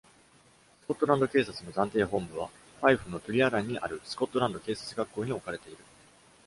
[0.81, 5.77] スコットランド警察の暫定本部は、ファイフのトゥリアランにあるスコットランド警察学校に置かれている。